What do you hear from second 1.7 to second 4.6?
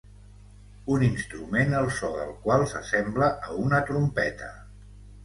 el só del qual s'assembla a una trompeta